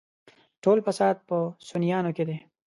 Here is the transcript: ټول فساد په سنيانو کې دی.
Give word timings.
ټول 0.63 0.77
فساد 0.85 1.15
په 1.27 1.37
سنيانو 1.69 2.11
کې 2.17 2.23
دی. 2.29 2.37